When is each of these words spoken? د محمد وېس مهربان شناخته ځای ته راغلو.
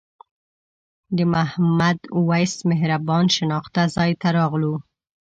د 1.15 1.17
محمد 1.33 1.99
وېس 2.27 2.53
مهربان 2.69 3.25
شناخته 3.35 3.81
ځای 3.95 4.11
ته 4.21 4.27
راغلو. 4.37 4.73